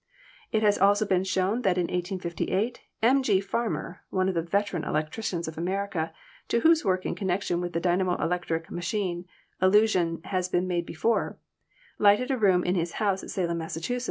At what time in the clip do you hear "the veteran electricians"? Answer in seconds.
4.33-5.47